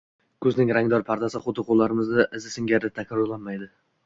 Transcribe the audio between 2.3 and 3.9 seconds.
izi singari takrorlanmaydi